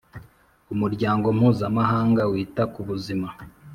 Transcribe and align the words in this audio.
Umuryango 0.73 1.27
mpuzamahanga 1.37 2.21
wita 2.31 2.63
ku 2.73 2.81
buzima 2.87 3.27